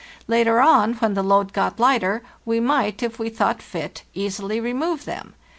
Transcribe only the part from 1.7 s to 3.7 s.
lighter, we might, if we thought